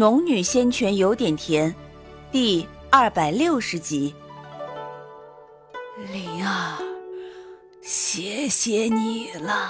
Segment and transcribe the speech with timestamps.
[0.00, 1.74] 农女仙泉有点甜，
[2.32, 4.14] 第二百六十集。
[6.10, 6.82] 灵儿，
[7.82, 9.68] 谢谢你了。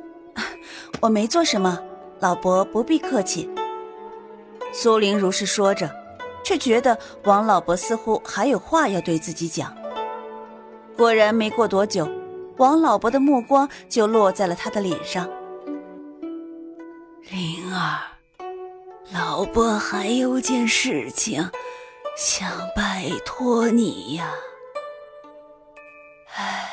[1.00, 1.80] 我没做什么，
[2.20, 3.48] 老伯不必客气。
[4.70, 5.90] 苏玲如是说着，
[6.44, 9.74] 却觉得王老伯似乎还有话要对自己讲。
[10.94, 12.06] 果然，没过多久，
[12.58, 15.26] 王老伯的目光就落在了他的脸上。
[19.12, 21.48] 老伯还有件事情
[22.16, 24.32] 想拜托你呀，
[26.34, 26.68] 唉，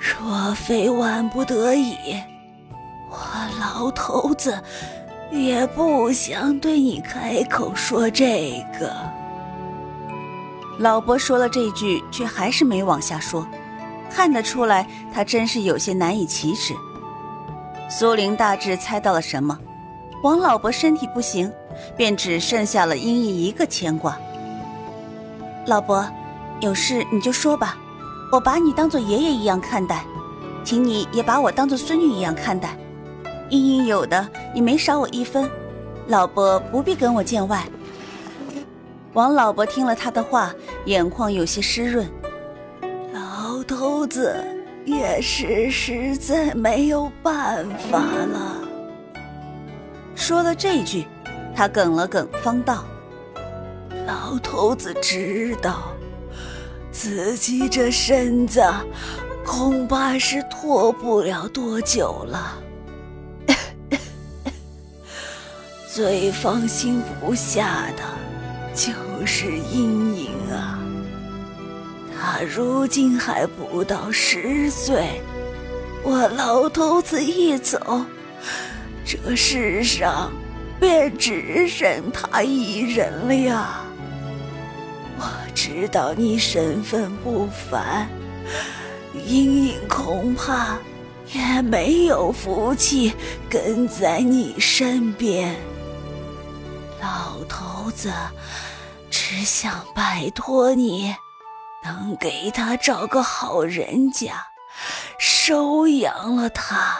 [0.00, 1.94] 若非万不得已，
[3.10, 3.18] 我
[3.60, 4.58] 老头子
[5.30, 8.90] 也不想对你开口说这个。
[10.78, 13.46] 老伯说了这句，却还是没往下说，
[14.10, 16.74] 看得出来他真是有些难以启齿。
[17.90, 19.58] 苏玲大致猜到了什么。
[20.22, 21.52] 王老伯身体不行，
[21.96, 24.16] 便只剩下了英英一个牵挂。
[25.66, 26.08] 老伯，
[26.60, 27.76] 有事你就说吧，
[28.30, 30.04] 我把你当做爷爷一样看待，
[30.62, 32.78] 请你也把我当做孙女一样看待。
[33.50, 35.50] 英英有的你没少我一分，
[36.06, 37.66] 老伯不必跟我见外。
[39.14, 42.08] 王老伯听了他的话，眼眶有些湿润。
[43.12, 44.36] 老头子
[44.84, 48.61] 也是实在没有办法了。
[50.22, 51.04] 说了这句，
[51.52, 52.84] 他哽了哽，方道
[54.06, 55.92] ：“老头子知道，
[56.92, 58.62] 自己这身子
[59.44, 62.56] 恐怕是拖不了多久了。
[65.92, 68.04] 最放心不下的，
[68.76, 68.92] 就
[69.26, 70.78] 是阴影啊。
[72.16, 75.20] 他如今还不到十岁，
[76.04, 78.04] 我老头子一走。”
[79.12, 80.32] 这世上
[80.80, 83.82] 便只剩他一人了呀！
[85.18, 85.24] 我
[85.54, 88.08] 知道你身份不凡，
[89.26, 90.78] 英英恐怕
[91.34, 93.12] 也没有福气
[93.50, 95.54] 跟在你身边。
[96.98, 98.10] 老头子
[99.10, 101.14] 只想拜托你，
[101.84, 104.46] 能给他找个好人家，
[105.18, 106.98] 收养了他。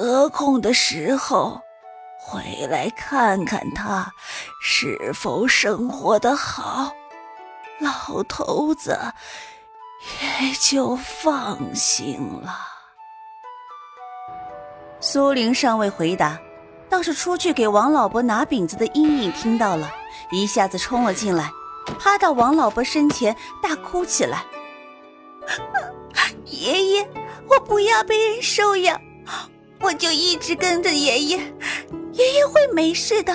[0.00, 1.60] 得空的时候，
[2.18, 4.10] 回来看看他
[4.62, 6.90] 是否生活的好，
[7.80, 8.98] 老头子
[10.22, 12.60] 也就放心了。
[15.00, 16.38] 苏玲尚未回答，
[16.88, 19.92] 倒是出去给王老伯拿饼子的阴影听到了，
[20.30, 21.52] 一下子冲了进来，
[21.98, 24.46] 趴到王老伯身前大哭起来
[26.46, 27.06] ：“爷爷，
[27.50, 28.98] 我不要被人收养。”
[29.82, 31.38] 我就一直跟着爷爷，
[32.12, 33.34] 爷爷会没事的，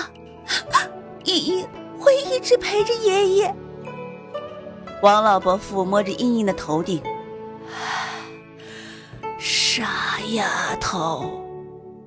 [1.24, 1.66] 茵茵
[1.98, 3.54] 会一直陪着爷爷。
[5.02, 7.02] 王老伯抚摸着茵茵的头顶，
[9.38, 11.44] 傻丫头，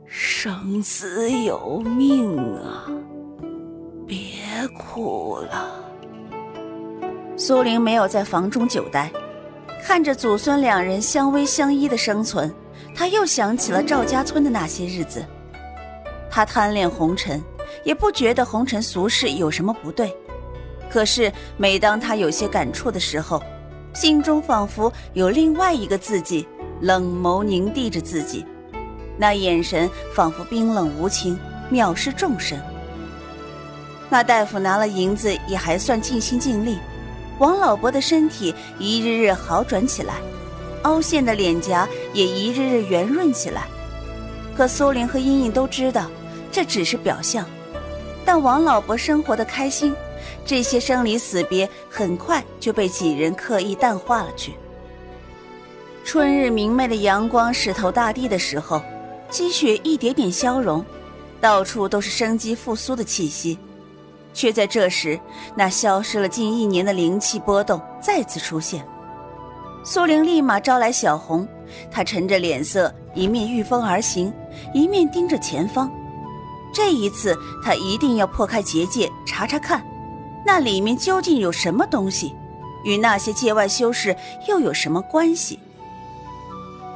[0.06, 2.88] 生死有命啊，
[4.08, 4.18] 别
[4.78, 5.76] 哭了。
[7.38, 9.12] 苏玲没有在房中久待，
[9.84, 12.54] 看着祖孙两人相偎相依的生存。
[13.00, 15.26] 他又想起了赵家村的那些日子，
[16.30, 17.42] 他贪恋红尘，
[17.86, 20.14] 也不觉得红尘俗世有什么不对。
[20.90, 23.42] 可是每当他有些感触的时候，
[23.94, 26.46] 心中仿佛有另外一个自己，
[26.82, 28.46] 冷眸凝盯着自己，
[29.18, 31.40] 那眼神仿佛冰冷无情，
[31.72, 32.60] 藐视众生。
[34.10, 36.78] 那大夫拿了银子，也还算尽心尽力。
[37.38, 40.16] 王老伯的身体一日日好转起来。
[40.84, 43.68] 凹陷的脸颊也一日日圆润起来，
[44.56, 46.10] 可苏玲和茵茵都知道
[46.52, 47.46] 这只是表象。
[48.26, 49.96] 但王老伯生活的开心，
[50.46, 54.54] 这些生离死别很快就被几人刻意淡化了去。
[56.06, 58.82] 春日明媚的阳光湿透大地的时候，
[59.30, 60.84] 积雪一点点消融，
[61.42, 63.58] 到处都是生机复苏的气息。
[64.34, 65.20] 却在这时，
[65.56, 68.86] 那消失了近一年的灵气波动再次出现。
[69.84, 71.48] 苏玲立马招来小红，
[71.90, 74.32] 她沉着脸色，一面御风而行，
[74.74, 75.92] 一面盯着前方。
[76.74, 79.84] 这一次，她一定要破开结界，查查看，
[80.46, 82.36] 那里面究竟有什么东西，
[82.84, 84.16] 与那些界外修士
[84.48, 85.60] 又有什么关系？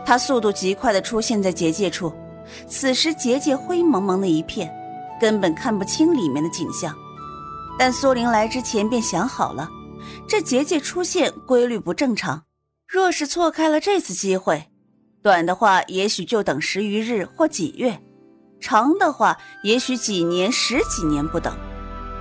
[0.06, 2.14] 她速度极快地出现在结界处，
[2.68, 4.72] 此时结界灰蒙蒙的一片，
[5.20, 6.94] 根本看不清里面的景象。
[7.80, 9.68] 但苏玲来之前便想好了，
[10.28, 12.44] 这结界出现规律不正常。
[12.94, 14.68] 若是错开了这次机会，
[15.24, 18.00] 短的话也许就等十余日或几月，
[18.62, 21.58] 长的话也许几年、十几年不等。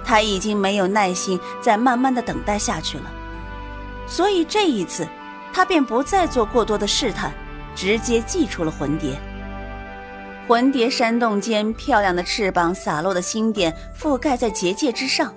[0.03, 3.13] 他已经没有耐心再慢慢的等待下去了，
[4.07, 5.07] 所以这一次，
[5.53, 7.35] 他便不再做过多的试探，
[7.75, 9.21] 直接祭出了魂蝶。
[10.49, 15.35] 魂蝶扇动间，漂亮的翅膀洒落的星点覆盖在结界之上。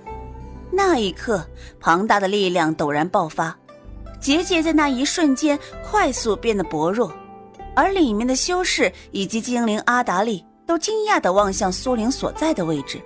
[0.71, 1.45] 那一刻，
[1.77, 3.57] 庞大的力量陡然爆发，
[4.25, 7.15] 结界在那一瞬间快速变得薄弱，
[7.75, 12.99] 而里面的修士以及精灵阿达利都惊讶地望向苏灵所在的位置。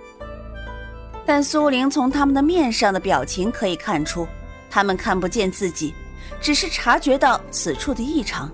[1.26, 4.26] 但苏玲从他们的面上的表情可以看出，
[4.70, 5.92] 他们看不见自己，
[6.40, 8.50] 只是察觉到此处的异常。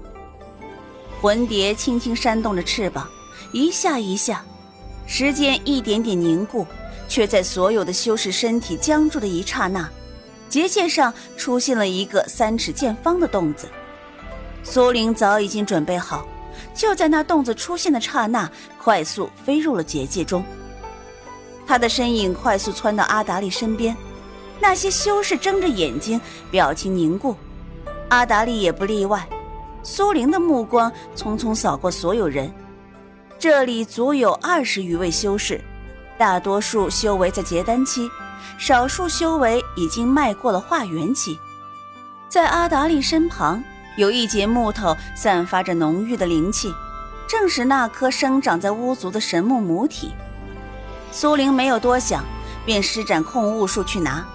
[1.23, 3.09] 魂蝶轻轻扇动着翅膀，
[3.53, 4.45] 一下一下，
[5.07, 6.67] 时间一点点凝固，
[7.07, 9.89] 却在所有的修士身体僵住的一刹那，
[10.49, 13.69] 结界上出现了一个三尺见方的洞子。
[14.63, 16.27] 苏玲早已经准备好，
[16.75, 18.51] 就在那洞子出现的刹那，
[18.83, 20.45] 快速飞入了结界中。
[21.67, 23.97] 他的身影快速窜到阿达利身边，
[24.61, 26.21] 那些修士睁着眼睛，
[26.51, 27.37] 表情凝固，
[28.09, 29.27] 阿达利也不例外。
[29.83, 32.53] 苏玲的目光匆匆扫过所有人，
[33.39, 35.61] 这里足有二十余位修士，
[36.19, 38.11] 大多数修为在结丹期，
[38.59, 41.39] 少数修为已经迈过了化元期。
[42.29, 43.63] 在阿达利身旁
[43.97, 46.75] 有一截木头，散发着浓郁的灵气，
[47.29, 50.13] 正是那颗生长在巫族的神木母体。
[51.13, 52.25] 苏玲没有多想，
[52.65, 54.27] 便施展控物术去拿，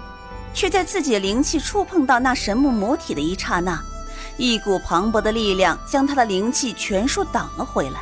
[0.52, 3.80] 却在自己灵气触碰到那神木母体的一刹那，
[4.36, 8.00] 一股磅礴的力量将他的灵气全数挡了回来。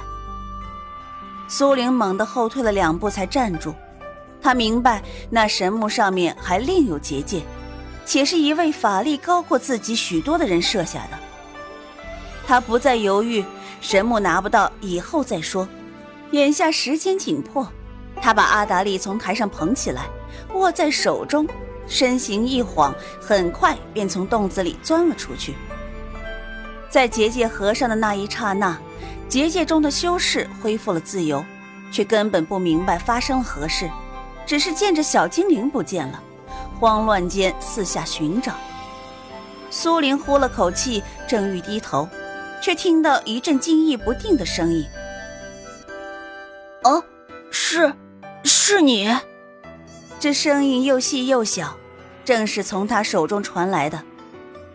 [1.47, 3.75] 苏玲猛地后退了两步才站住，
[4.43, 7.43] 他明白那神木上面还另有结界，
[8.05, 11.19] 且是一位法力高过自己许多的人设下的。
[12.47, 13.45] 他不再犹豫，
[13.81, 15.69] 神木拿不到以后再说，
[16.33, 17.71] 眼下时间紧迫。
[18.23, 20.07] 他把阿达利从台上捧起来，
[20.53, 21.47] 握在手中，
[21.87, 25.55] 身形一晃，很快便从洞子里钻了出去。
[26.91, 28.77] 在结界合上的那一刹那，
[29.29, 31.45] 结界中的修士恢复了自由，
[31.93, 33.89] 却根本不明白发生了何事，
[34.51, 36.21] 只是见着小精灵不见了，
[36.81, 38.53] 慌乱间四下寻找。
[39.71, 42.09] 苏玲呼了口气，正欲低头，
[42.61, 44.85] 却听到一阵惊异不定的声音
[46.83, 47.01] ：“哦，
[47.53, 47.95] 是。”
[48.43, 49.09] 是你，
[50.19, 51.77] 这声音又细又小，
[52.25, 54.03] 正是从他手中传来的。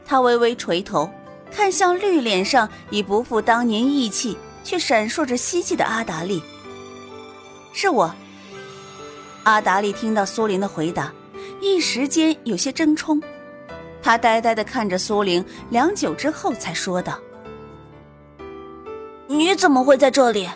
[0.06, 1.12] 他微微垂头，
[1.52, 6.42] 看向绿脸上已不复当年意气，却闪烁着希冀的阿达利。
[7.74, 8.16] 是我。
[9.46, 11.14] 阿达利听到苏玲的回答，
[11.62, 13.22] 一时间有些怔忡。
[14.02, 17.20] 他呆呆的看着苏玲，良久之后才说道
[19.28, 20.50] ：“你怎么会在这里？”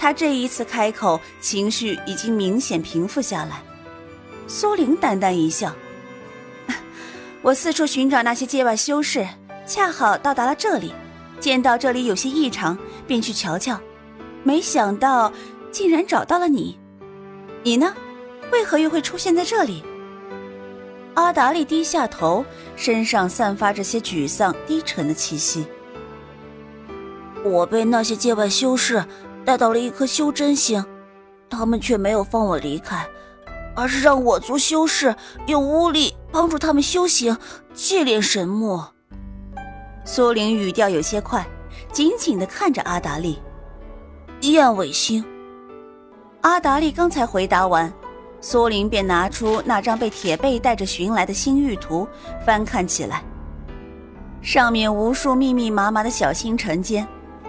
[0.00, 3.62] 他这一次开口，情绪已经明显平复下来。
[4.48, 5.72] 苏玲淡淡一笑
[7.40, 9.24] ：“我四处寻找那些界外修士，
[9.64, 10.92] 恰好到达了这里，
[11.38, 13.78] 见到这里有些异常，便去瞧瞧。
[14.42, 15.32] 没想到
[15.70, 16.76] 竟然找到了你。
[17.66, 17.92] 你呢？
[18.52, 19.82] 为何又会出现在这里？”
[21.14, 22.44] 阿达利低下头，
[22.76, 25.66] 身上散发着些沮丧、低沉的气息。
[27.42, 29.04] 我被那些界外修士。
[29.44, 30.84] 带到了一颗修真星，
[31.48, 33.06] 他们却没有放我离开，
[33.76, 35.14] 而是让我族修士
[35.46, 37.38] 用巫力帮助他们修行，
[37.72, 38.82] 祭炼神木。
[40.04, 41.46] 苏玲语调有些快，
[41.92, 43.38] 紧紧地看着阿达利。
[44.40, 45.24] 燕尾星。
[46.46, 47.92] 阿达利刚才回答完，
[48.40, 52.06] 苏玲便拿出那张被铁背带着寻来的星域图，
[52.44, 53.24] 翻看起来。
[54.42, 57.04] 上面无数密密麻麻的小星辰间。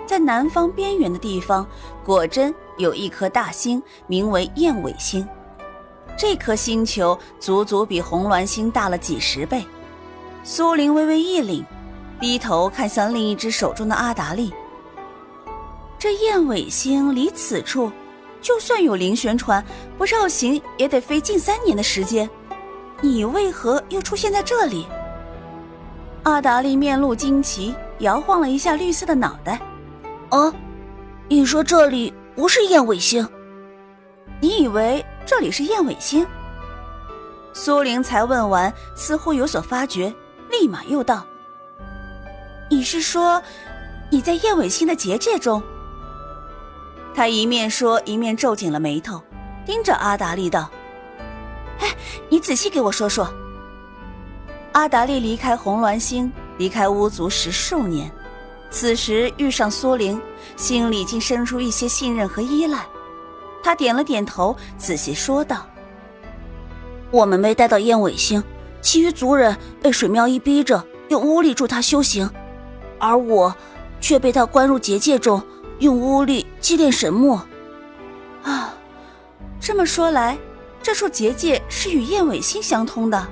[0.07, 1.67] 在南方边缘的地方，
[2.03, 5.27] 果真有一颗大星，名为燕尾星。
[6.17, 9.63] 这颗星球足足比红鸾星大了几十倍。
[10.43, 11.63] 苏玲微微一凛，
[12.19, 14.51] 低头看向另一只手中的阿达利。
[15.99, 17.91] 这燕尾星离此处，
[18.41, 19.63] 就算有灵旋船，
[19.97, 22.29] 不绕行也得飞近三年的时间。
[23.01, 24.87] 你为何又出现在这里？
[26.23, 29.61] 阿达利面露惊奇，摇晃了一下绿色的脑袋。
[30.29, 30.53] 啊，
[31.29, 33.27] 你说这里不是燕尾星？
[34.41, 36.25] 你以为这里是燕尾星？
[37.53, 40.13] 苏玲才问完，似乎有所发觉，
[40.51, 41.25] 立马又道
[42.69, 43.41] ：“你是说
[44.09, 45.61] 你在燕尾星的结界中？”
[47.17, 49.19] 他一面说，一面皱紧了眉头，
[49.65, 50.69] 盯着阿达利道
[51.81, 51.87] ：“哎，
[52.29, 53.27] 你仔细给我说说。”
[54.73, 58.11] 阿达利离开红鸾星，离开巫族十数年。
[58.69, 60.21] 此时遇上苏玲，
[60.57, 62.85] 心里竟生出一些信任和依赖。
[63.63, 65.65] 他点了点头，仔细说道
[67.09, 68.43] ：“我们没带到燕尾星，
[68.79, 72.29] 其余族人被水妙一逼着用巫力助他修行，
[72.99, 73.55] 而我
[73.99, 75.41] 却被他关入结界中，
[75.79, 77.39] 用巫力祭炼神木。
[78.43, 78.73] 啊，
[79.59, 80.37] 这么说来，
[80.81, 83.27] 这处结界是与燕尾星相通的。”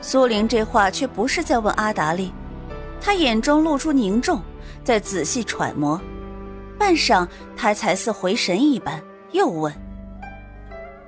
[0.00, 2.32] 苏玲这话却不是在问阿达利，
[3.00, 4.40] 他眼中露出凝重，
[4.84, 6.00] 在仔细揣摩。
[6.78, 7.26] 半晌，
[7.56, 9.02] 他才似回神一般，
[9.32, 9.74] 又问：“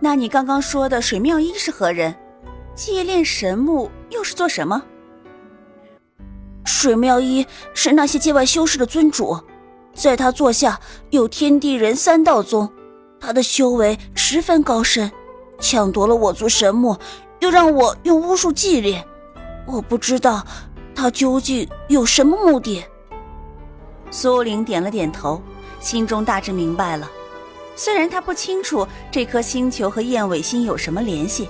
[0.01, 2.15] 那你刚刚说的水妙一是何人？
[2.75, 4.83] 祭炼神木又是做什么？”
[6.67, 9.39] 水妙一是那些界外修士的尊主，
[9.95, 10.81] 在他座下
[11.11, 12.71] 有天地人三道宗，
[13.21, 15.11] 他的修为十分高深，
[15.59, 16.97] 抢夺了我族神木。
[17.41, 19.03] 又让我用巫术祭炼，
[19.67, 20.45] 我不知道
[20.95, 22.85] 他究竟有什么目的。
[24.11, 25.41] 苏玲点了点头，
[25.81, 27.11] 心中大致明白了。
[27.75, 31.49] 虽然他不清楚这颗星球和燕尾星有什么联系，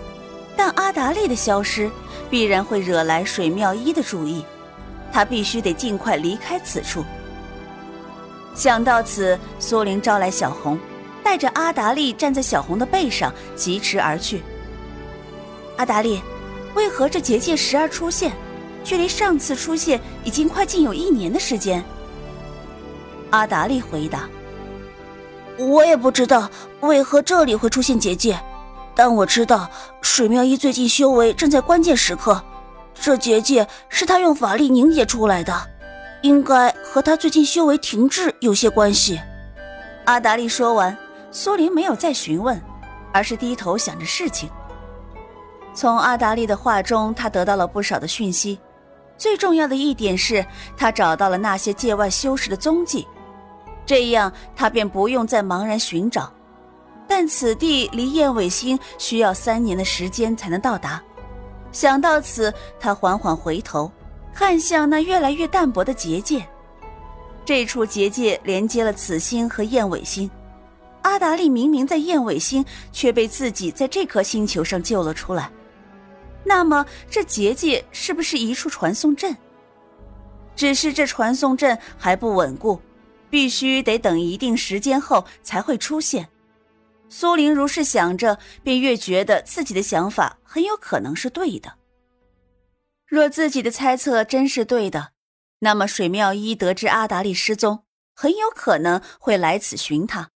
[0.57, 1.91] 但阿达利的消失
[2.31, 4.45] 必然会惹来水妙一的注意，
[5.13, 7.05] 他必须得尽快离开此处。
[8.55, 10.79] 想到此，苏玲招来小红，
[11.23, 14.43] 带着阿达利站在小红的背上，疾驰而去。
[15.77, 16.21] 阿达利，
[16.75, 18.33] 为何这结界时而出现，
[18.85, 21.83] 距离上次出现已经快近有一年的时间？
[23.31, 24.29] 阿达利回答
[25.57, 28.39] ：“我也不知道为何这里会出现结界，
[28.95, 29.71] 但我知道
[30.03, 32.43] 水妙一最近修为正在关键时刻，
[32.93, 35.55] 这结界是他用法力凝结出来的，
[36.23, 39.21] 应该和他最近修为停滞有些关系。”
[40.07, 40.97] 阿达利说完，
[41.31, 42.61] 苏林没有再询问，
[43.13, 44.51] 而是低头想着事情。
[45.73, 48.59] 从阿达利的话中，他得到了不少的讯息。
[49.17, 50.45] 最重要的一点是，
[50.77, 53.07] 他找到了那些界外修士的踪迹，
[53.85, 56.33] 这样他便不用再茫然寻找。
[57.07, 61.03] 但此地离燕尾星需要三年的时间才能到达。
[61.71, 63.91] 想到此，他缓缓回头，
[64.41, 66.49] 看向那越来越淡薄的结界。
[67.45, 70.31] 这处结界连接了此星和燕尾星。
[71.03, 75.51] 阿达利明明在燕尾星，却被自己在这颗星球上救了出来。
[76.43, 79.37] 那么，这结界是不是一处传送阵？
[80.57, 82.81] 只是这传送阵还不稳固，
[83.29, 86.27] 必须得等一定时间后才会出现。
[87.11, 91.71] 苏玲如是想着，便越觉得自己的想法很有可能是对的。
[93.11, 95.11] 若自己的猜测真是对的，
[95.59, 100.30] 那么水妙一得知阿达利失踪，很有可能会来此寻他。